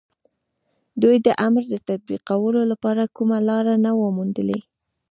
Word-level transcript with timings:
دوی 1.01 1.15
د 1.25 1.27
امر 1.47 1.63
د 1.69 1.75
تطبيقولو 1.89 2.61
لپاره 2.71 3.11
کومه 3.17 3.37
لاره 3.49 3.73
نه 3.85 3.91
وه 3.97 4.09
موندلې. 4.17 4.59